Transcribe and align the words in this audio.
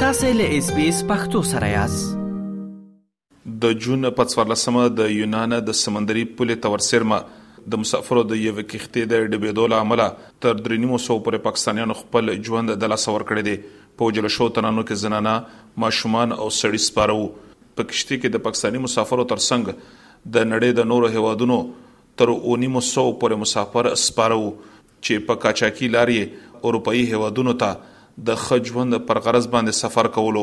تاسو 0.00 0.26
له 0.38 0.56
اس 0.58 0.66
بي 0.74 0.82
اس 0.88 0.98
پختو 1.06 1.40
سره 1.52 1.68
یاست 1.70 2.10
د 3.62 3.78
جون 3.86 4.08
په 4.18 4.26
14مه 4.32 4.84
د 4.98 5.08
یونان 5.14 5.54
د 5.70 5.74
سمندري 5.78 6.22
پولې 6.26 6.60
تورسرمه 6.66 7.18
د 7.72 7.80
مسافرو 7.84 8.22
د 8.34 8.40
یو 8.42 8.52
کښتې 8.58 9.08
د 9.14 9.24
ډبېدو 9.32 9.64
لامل 9.72 10.02
تر 10.46 10.60
درنیمو 10.66 11.00
سو 11.06 11.16
پر 11.28 11.38
پاکستانیانو 11.48 11.96
خپل 12.04 12.32
ژوند 12.50 12.74
د 12.84 12.92
لاسور 12.94 13.26
کړی 13.32 13.48
دی 13.48 13.72
په 13.72 14.12
وجل 14.12 14.30
شو 14.36 14.48
ترانو 14.60 14.86
کې 14.86 15.08
زنانه 15.08 15.82
ماشومان 15.86 16.36
او 16.38 16.48
سړي 16.58 16.84
سپارو 16.86 17.18
په 17.42 17.90
کښتې 17.90 18.22
کې 18.22 18.38
د 18.38 18.44
پاکستاني 18.48 18.84
مسافرو 18.88 19.28
ترڅنګ 19.36 20.24
د 20.36 20.48
نړۍ 20.54 20.80
د 20.80 20.90
نورو 20.94 21.12
هیوادونو 21.18 21.58
تر 22.22 22.36
اونیمو 22.38 22.86
سو 22.94 23.08
پر 23.26 23.36
مسافر 23.44 23.90
سپارو 24.08 24.40
چې 24.46 25.28
په 25.32 25.42
کاچاکي 25.46 25.92
لارې 25.98 26.66
اروپאי 26.68 27.06
هیوادونو 27.14 27.60
ته 27.66 27.96
د 28.26 28.34
خجوند 28.44 28.94
پر 29.08 29.18
غرض 29.24 29.46
باندې 29.54 29.78
سفر 29.82 30.06
کولو 30.14 30.42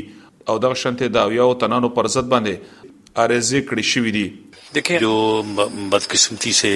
او 0.53 0.59
دغه 0.67 0.83
شانته 0.85 1.15
د 1.19 1.33
یو 1.39 1.49
تنانو 1.65 1.93
پر 1.99 2.07
ضد 2.17 2.31
باندې 2.35 2.93
آر 3.23 3.31
کړی 3.69 3.83
شوی 3.93 4.11
دی 4.13 4.29
دیکھیں 4.75 4.99
جو 4.99 5.43
بدقسمتی 5.91 6.53
سے 6.61 6.73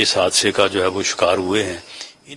اس 0.00 0.16
حادثے 0.16 0.50
کا 0.56 0.66
جو 0.74 0.82
ہے 0.82 0.86
وہ 0.96 1.02
شکار 1.12 1.36
ہوئے 1.46 1.62
ہیں 1.64 1.78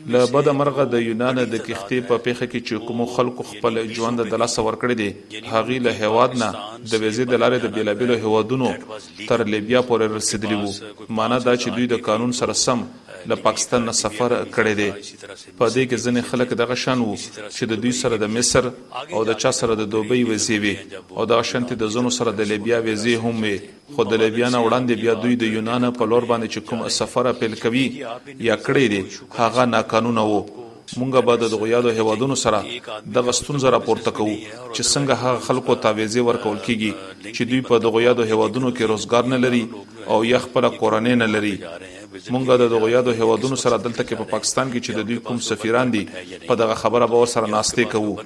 له 0.07 0.25
بده 0.33 0.51
مرغه 0.59 0.83
د 0.93 0.95
یونان 1.09 1.37
د 1.53 1.55
کښتۍ 1.65 1.99
په 2.09 2.15
پیخه 2.25 2.45
کې 2.51 2.59
چې 2.67 2.73
کوم 2.87 2.99
خلکو 3.15 3.41
خپل 3.51 3.73
ژوند 3.97 4.19
د 4.31 4.33
لاس 4.41 4.55
ورکړي 4.59 4.95
دي 5.01 5.07
هغه 5.53 5.77
له 5.85 5.93
هواد 6.03 6.31
نه 6.41 6.49
د 6.91 6.93
ویزې 7.01 7.25
د 7.31 7.41
لارې 7.41 7.57
د 7.63 7.67
بیلابیلو 7.77 8.17
هوادونو 8.25 8.69
تر 9.29 9.39
لیبیا 9.53 9.81
پورې 9.87 10.17
رسیدلی 10.17 10.55
وو 10.59 10.75
معنا 11.19 11.37
دا 11.39 11.53
چې 11.61 11.69
دوی 11.75 11.87
د 11.93 11.95
قانون 12.09 12.31
سره 12.41 12.53
سم 12.65 12.85
له 13.31 13.35
پاکستان 13.47 13.85
نه 13.85 13.91
سفر 14.03 14.33
کړی 14.57 14.73
دی 14.79 14.89
په 14.93 15.65
دې 15.75 15.83
کې 15.89 16.01
ځینې 16.03 16.21
خلک 16.29 16.49
دغه 16.61 16.75
شان 16.83 17.01
وو 17.07 17.15
چې 17.23 17.63
د 17.71 17.81
دوی 17.85 17.91
سره 18.01 18.17
د 18.23 18.29
مصر 18.37 18.71
او 19.15 19.23
د 19.31 19.39
چا 19.41 19.51
سره 19.61 19.75
د 19.81 19.89
دوبۍ 19.97 20.21
ویزې 20.29 20.57
وي 20.65 20.75
او 21.17 21.23
د 21.31 21.41
شانتي 21.53 21.75
د 21.81 21.93
زونو 21.97 22.09
سره 22.19 22.31
د 22.31 22.41
لیبیا 22.53 22.77
ویزې 22.85 23.15
هم 23.23 23.35
وي 23.47 23.57
خو 23.95 24.01
د 24.09 24.13
لیبیا 24.21 24.47
نه 24.55 24.59
وړاندې 24.65 24.93
بیا 25.03 25.13
دوی 25.23 25.35
د 25.37 25.43
یونان 25.55 25.83
په 25.97 26.03
لور 26.11 26.23
باندې 26.31 26.47
چې 26.53 26.59
کوم 26.67 26.79
سفر 26.99 27.25
پیل 27.39 27.53
کوي 27.63 27.85
یا 28.49 28.55
کړی 28.65 28.85
دی 28.93 29.01
هغه 29.39 29.63
ناقانونه 29.73 30.21
وو 30.29 30.41
مونږه 30.97 31.19
به 31.27 31.35
د 31.37 31.53
غیالو 31.63 31.89
هوادونو 31.99 32.35
سره 32.35 32.61
د 33.15 33.27
غستون 33.27 33.57
زرا 33.63 33.79
پورته 33.87 34.11
کوو 34.17 34.35
چې 34.75 34.81
څنګه 34.93 35.13
هغه 35.23 35.39
خلکو 35.47 35.75
تعویزې 35.85 36.21
ورکول 36.29 36.57
کیږي 36.65 36.93
چې 37.35 37.43
دوی 37.49 37.61
په 37.69 37.77
د 37.83 37.93
غیالو 37.97 38.23
هوادونو 38.31 38.71
کې 38.75 38.91
روزګار 38.91 39.23
نه 39.33 39.37
لري 39.45 39.63
او 40.13 40.19
یخ 40.33 40.47
پر 40.53 40.69
قرانه 40.81 41.15
نه 41.21 41.27
لري 41.35 41.55
مونږه 42.33 42.53
د 42.61 42.75
غیالو 42.85 43.13
هوادونو 43.19 43.55
سره 43.63 43.77
دلته 43.77 44.03
کې 44.03 44.15
په 44.21 44.25
پاکستان 44.33 44.71
کې 44.73 44.79
چې 44.85 44.91
د 44.99 45.07
دوی 45.09 45.19
کوم 45.27 45.39
سفیران 45.49 45.91
دي 45.95 46.03
په 46.47 46.53
دغه 46.61 46.75
خبره 46.83 47.07
به 47.13 47.25
سره 47.33 47.51
ناشته 47.55 47.85
کوو 47.91 48.17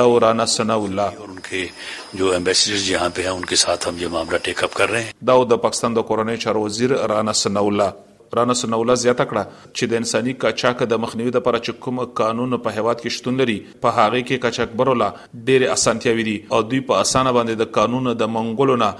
دا 0.00 0.04
ورانا 0.14 0.46
سنا 0.56 0.76
الله 0.88 1.12
جو 1.20 2.36
امبیسیډر 2.38 2.80
جهان 2.90 3.16
په 3.20 3.20
هه 3.28 3.32
انکه 3.36 3.56
ساتھ 3.64 3.88
هم 3.88 4.02
یہ 4.04 4.14
معاملہ 4.16 4.42
ټیک 4.48 4.64
اپ 4.64 4.74
کر 4.82 4.90
رہے 4.96 5.02
ہیں 5.08 5.12
دا 5.30 5.38
د 5.54 5.62
پاکستان 5.66 5.96
د 5.98 6.06
کورنۍ 6.12 6.36
چارو 6.46 6.64
وزیر 6.68 6.96
رانا 7.16 7.32
سنا 7.46 7.60
الله 7.70 8.05
رانه 8.34 8.54
سنوله 8.60 8.94
زیاته 9.02 9.24
کړه 9.30 9.42
چې 9.76 9.88
د 9.90 9.98
انساني 10.02 10.32
قاچاق 10.44 10.82
د 10.92 10.98
مخنیوي 11.04 11.32
لپاره 11.36 11.58
چې 11.66 11.82
کوم 11.86 12.00
قانون 12.20 12.56
په 12.66 12.74
هیواد 12.78 13.02
کې 13.02 13.16
شتون 13.18 13.38
لري 13.42 13.56
په 13.86 13.94
هغه 13.98 14.22
کې 14.28 14.42
قاچاقبرو 14.46 14.94
لا 15.02 15.08
ډېر 15.48 15.66
اسانتیاوي 15.76 16.26
دي 16.30 16.36
او 16.56 16.62
دوی 16.72 16.80
په 16.90 17.02
اسانه 17.06 17.34
باندې 17.38 17.62
د 17.62 17.72
قانون 17.78 18.12
د 18.24 18.32
منګولو 18.36 18.78
نه 18.82 18.90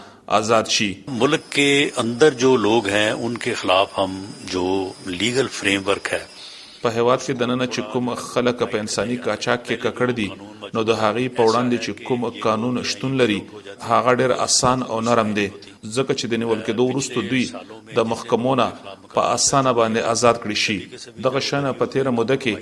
آزاد 0.41 0.73
شي 0.77 0.91
ملک 1.19 1.51
के 1.59 1.69
अंदर 2.05 2.41
जो 2.45 2.55
लोग 2.69 2.95
हैं 2.99 3.23
उनके 3.31 3.57
खिलाफ 3.65 3.99
हम 4.01 4.25
जो 4.55 4.67
लीगल 5.21 5.55
फ्रेमवर्क 5.61 6.17
है 6.17 6.23
په 6.87 6.95
هیواد 7.01 7.21
کې 7.27 7.35
دننه 7.41 7.67
چې 7.75 7.81
کوم 7.93 8.07
خلک 8.33 8.59
په 8.73 8.77
انساني 8.83 9.15
قاچاق 9.27 9.61
کې 9.69 9.77
ککړ 9.85 10.11
دي 10.19 10.27
نو 10.77 10.81
د 10.89 10.93
هغې 11.03 11.27
په 11.39 11.43
وړاندې 11.49 11.77
چې 11.85 11.93
کوم 12.09 12.21
قانون 12.45 12.75
شتون 12.91 13.13
لري 13.21 13.39
هغه 13.93 14.11
ډیر 14.21 14.33
اسان 14.47 14.79
او 14.91 14.97
نرم 15.09 15.31
دی 15.39 15.47
ځکه 15.97 16.13
چې 16.21 16.25
د 16.35 16.41
نیول 16.43 16.61
کېدو 16.69 16.87
وروسته 16.91 17.25
دوی 17.31 17.43
د 17.97 18.07
محکمونو 18.13 18.69
په 18.85 19.23
اسانه 19.37 19.73
باندې 19.79 20.07
آزاد 20.13 20.37
کړی 20.45 20.63
شي 20.67 20.79
دغه 21.29 21.43
شانه 21.49 21.75
په 21.81 21.93
تیر 21.97 22.11
موده 22.19 22.37
کې 22.45 22.55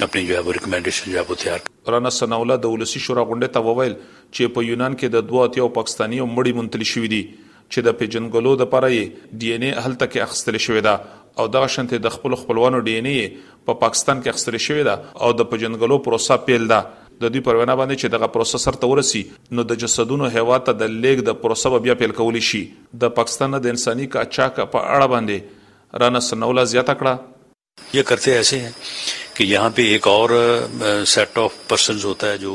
अपनी 0.03 0.25
जो 0.27 0.33
है 0.35 0.41
वो 0.47 0.51
रिकमेंडेशन 0.59 1.11
जो 1.11 1.17
है 1.19 1.29
वो 1.29 1.39
तैयार 1.43 1.61
رانا 1.93 2.09
سناوله 2.19 2.55
د 2.63 2.65
ولسی 2.73 2.99
شورا 3.05 3.23
غونډه 3.29 3.47
ته 3.55 3.61
وویل 3.67 3.95
چې 3.95 4.53
په 4.57 4.63
یونان 4.69 4.93
کې 4.99 5.11
د 5.15 5.25
دوه 5.31 5.47
اتیا 5.47 5.65
پاکستانی 5.77 6.19
او 6.23 6.27
مړی 6.35 6.57
منتل 6.59 6.85
شوې 6.91 7.09
دي 7.13 7.19
چې 7.31 7.85
د 7.87 7.97
پیجنګلو 8.01 8.53
د 8.61 8.69
پرې 8.75 9.41
ډي 9.41 9.49
ان 9.55 9.65
ای 9.65 9.71
هلته 9.87 10.05
کې 10.13 10.27
اخستل 10.27 10.57
شوې 10.65 10.81
ده 10.87 10.93
او 11.41 11.47
دغه 11.55 11.73
شنت 11.73 11.95
د 12.05 12.13
خپل 12.15 12.35
خپلوانو 12.43 12.79
ډي 12.87 12.93
ان 13.01 13.09
ای 13.15 13.25
په 13.39 13.79
پاکستان 13.81 14.21
کې 14.21 14.35
اخستل 14.35 14.57
شوې 14.67 14.87
ده 14.89 14.95
او 15.27 15.33
د 15.41 15.49
پیجنګلو 15.51 15.99
پروسه 16.07 16.39
پیل 16.47 16.65
ده 16.73 16.79
د 17.25 17.27
دې 17.33 17.45
پروانه 17.49 17.77
باندې 17.81 18.01
چې 18.03 18.15
دغه 18.15 18.31
پروسیسر 18.37 18.79
ته 18.85 18.91
ورسی 18.93 19.23
نو 19.59 19.67
د 19.73 19.81
جسدونو 19.83 20.31
هوا 20.37 20.61
ته 20.69 20.77
د 20.85 20.95
لیک 21.05 21.25
د 21.31 21.37
پروسه 21.43 21.83
بیا 21.89 21.99
پیل 22.05 22.15
کولی 22.21 22.45
شي 22.53 22.63
د 23.03 23.13
پاکستان 23.19 23.59
د 23.67 23.75
انساني 23.77 24.09
کاچاک 24.17 24.63
په 24.77 24.87
اړه 24.95 25.13
باندې 25.17 26.01
رانا 26.05 26.23
سنوله 26.31 26.67
زیاته 26.77 26.97
کړه 27.03 27.29
ये 27.95 28.01
करते 28.09 28.31
ऐसे 28.37 28.57
हैं 28.59 28.73
कि 29.37 29.43
यहाँ 29.53 29.69
पे 29.75 29.83
एक 29.95 30.07
और 30.07 30.29
सेट 31.13 31.37
ऑफ 31.43 31.53
पर्सन 31.69 32.01
होता 32.09 32.27
है 32.31 32.37
जो 32.45 32.53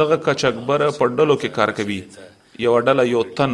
دغه 0.00 0.16
کچکبر 0.26 0.80
په 0.98 1.04
ډلو 1.18 1.34
کې 1.42 1.48
کار 1.58 1.70
کوي 1.78 1.98
یو 2.64 2.74
ډله 2.86 3.04
یو 3.14 3.22
تن 3.38 3.52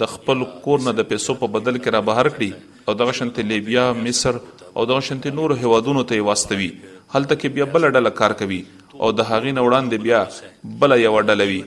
د 0.00 0.02
خپل 0.12 0.44
کور 0.64 0.78
نه 0.86 0.92
د 1.00 1.06
پیسو 1.10 1.34
په 1.42 1.46
بدل 1.56 1.78
کې 1.78 1.90
را 1.96 2.00
بهر 2.08 2.28
کړي 2.36 2.48
او 2.86 2.94
دغه 3.00 3.12
شنت 3.18 3.38
لیبیا 3.50 3.84
مصر 4.06 4.38
او 4.76 4.84
دغه 4.90 5.00
شنت 5.08 5.26
نور 5.38 5.50
هوادونو 5.64 6.04
ته 6.12 6.20
واستوي 6.28 6.68
هلته 7.14 7.38
کې 7.40 7.48
بیا 7.56 7.64
بل 7.74 7.88
ډله 7.96 8.10
کار 8.20 8.36
کوي 8.40 8.60
او 8.68 9.10
د 9.18 9.28
هغې 9.30 9.56
نه 9.58 9.66
وړاندې 9.66 10.00
بیا 10.06 10.80
بل 10.84 10.96
یو 11.02 11.14
ډله 11.30 11.48
وي 11.50 11.60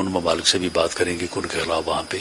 ان 0.00 0.06
ممالک 0.16 0.50
سے 0.52 0.58
بھی 0.64 0.68
بات 0.78 0.94
کریں 1.00 1.12
گے 1.20 1.26
کہ 1.32 1.38
ان 1.42 1.46
کے 1.54 1.62
خلاف 1.64 1.82
وہاں 1.88 2.02
پہ 2.12 2.20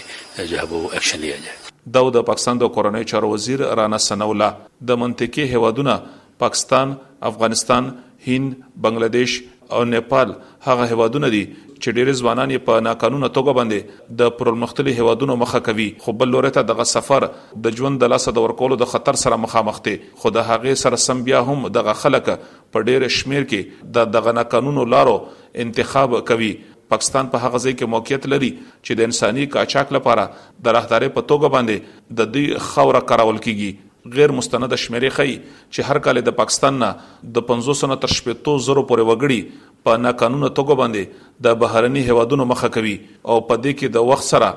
جو 0.52 0.58
ہے 0.62 0.66
وہ 0.72 0.82
ایکشن 0.98 1.20
لیا 1.28 1.36
جائے 1.46 1.62
دا 1.98 2.02
د 2.18 2.26
پاکستان 2.32 2.60
د 2.64 2.74
کورنۍ 2.76 3.04
چارو 3.14 3.30
وزیر 3.30 3.66
رانا 3.82 3.98
سنولا 4.10 4.52
د 4.92 5.02
منطقي 5.06 5.48
هوادونه 5.54 5.96
پاکستان 6.44 6.94
افغانستان 7.34 7.90
هند 8.28 8.60
بنگلاديش 8.86 9.40
او 9.76 9.84
نیپال 9.92 10.34
هغه 10.68 10.86
هوادونه 10.92 11.30
دي 11.36 11.42
چې 11.52 11.90
ډېر 11.98 12.10
ځوانان 12.20 12.54
په 12.68 12.82
ناقانونه 12.88 13.30
توګه 13.38 13.56
باندې 13.60 14.18
د 14.22 14.34
پرمختللي 14.40 14.94
هوادونو 15.00 15.38
مخه 15.44 15.62
کوي 15.68 15.88
خو 16.06 16.16
بل 16.22 16.32
لوري 16.36 16.52
ته 16.58 16.66
دغه 16.72 16.86
سفر 16.92 17.26
د 17.68 17.80
ژوند 17.80 18.02
د 18.04 18.12
لاسه 18.14 18.36
د 18.38 18.46
ورکولو 18.48 18.78
د 18.84 18.90
خطر 18.96 19.20
سره 19.24 19.40
مخامخ 19.46 19.80
دي 19.88 19.96
خو 20.24 20.34
د 20.38 20.46
هغه 20.52 20.76
سره 20.84 21.02
سم 21.06 21.24
بیا 21.30 21.42
هم 21.50 21.68
دغه 21.80 21.96
خلک 22.04 22.30
په 22.34 22.86
ډېر 22.90 23.16
شمیر 23.20 23.48
کې 23.54 23.90
د 24.00 24.14
دغه 24.18 24.36
ناقانونو 24.42 24.86
لارو 24.96 25.16
انتخاب 25.66 26.18
کوي 26.32 26.52
پاکستان 26.96 27.32
په 27.34 27.46
هغه 27.48 27.64
ځای 27.66 27.78
کې 27.78 27.96
موقعیت 27.96 28.30
لري 28.36 28.52
چې 28.60 29.00
د 29.02 29.10
انساني 29.12 29.50
قاچاق 29.58 29.94
لپاره 30.00 30.28
د 30.68 30.78
راهداري 30.80 31.12
په 31.18 31.28
توګه 31.32 31.58
باندې 31.58 31.98
د 32.22 32.34
دې 32.38 32.70
خوره 32.72 33.06
کارول 33.14 33.40
کیږي 33.48 33.74
غیر 34.16 34.32
مستند 34.36 34.74
شمیرې 34.76 35.16
خي 35.18 35.34
چې 35.34 35.90
هر 35.90 36.00
کال 36.08 36.20
د 36.30 36.34
پاکستان 36.40 36.80
نه 36.84 36.90
د 37.38 37.44
500 37.52 37.92
نه 37.92 37.98
تر 38.06 38.14
700 38.16 38.56
زرو 38.68 38.84
پورې 38.90 39.08
وګړي 39.10 39.72
په 39.88 40.02
ناقانونه 40.06 40.50
توګه 40.60 40.78
باندې 40.82 41.40
د 41.48 41.58
بهرني 41.64 42.04
هوادونو 42.10 42.48
مخه 42.54 42.72
کوي 42.80 42.96
او 42.98 43.38
په 43.48 43.62
دې 43.64 43.80
کې 43.80 43.98
د 43.98 44.10
وخت 44.12 44.28
سره 44.32 44.50